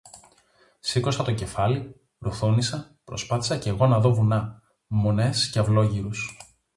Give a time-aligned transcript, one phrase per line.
[0.79, 6.37] Σήκωσα το κεφάλι, ρουθούνισα, προσπάθησα κι εγώ να δω βουνά, μονές και αυλόγυρους